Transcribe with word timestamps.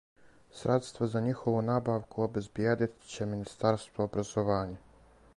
Средства 0.59 1.07
за 1.09 1.19
њихову 1.25 1.59
набавку 1.67 2.23
обезбиједит 2.27 2.95
ће 3.11 3.27
министарство 3.33 4.07
образовања. 4.11 4.81